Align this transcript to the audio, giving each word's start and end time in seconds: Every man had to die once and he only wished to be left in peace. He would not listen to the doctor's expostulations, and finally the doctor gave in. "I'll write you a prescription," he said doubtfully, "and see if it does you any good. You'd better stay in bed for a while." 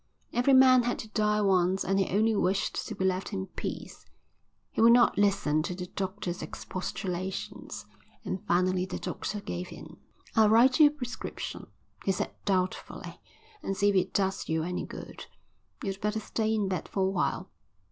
Every 0.33 0.55
man 0.55 0.81
had 0.81 0.97
to 0.97 1.09
die 1.09 1.41
once 1.43 1.85
and 1.85 1.99
he 1.99 2.09
only 2.09 2.35
wished 2.35 2.87
to 2.87 2.95
be 2.95 3.05
left 3.05 3.33
in 3.33 3.45
peace. 3.45 4.07
He 4.71 4.81
would 4.81 4.93
not 4.93 5.15
listen 5.15 5.61
to 5.61 5.75
the 5.75 5.85
doctor's 5.85 6.41
expostulations, 6.41 7.85
and 8.25 8.41
finally 8.47 8.87
the 8.87 8.97
doctor 8.97 9.41
gave 9.41 9.71
in. 9.71 9.97
"I'll 10.35 10.49
write 10.49 10.79
you 10.79 10.87
a 10.87 10.89
prescription," 10.89 11.67
he 12.03 12.11
said 12.11 12.33
doubtfully, 12.45 13.21
"and 13.61 13.77
see 13.77 13.89
if 13.89 13.95
it 13.95 14.11
does 14.11 14.49
you 14.49 14.63
any 14.63 14.87
good. 14.87 15.27
You'd 15.83 16.01
better 16.01 16.19
stay 16.19 16.51
in 16.51 16.67
bed 16.67 16.87
for 16.89 17.01
a 17.03 17.07
while." 17.11 17.51